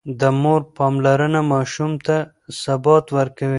[0.19, 2.17] د مور پاملرنه ماشوم ته
[2.61, 3.49] ثبات ورکوي.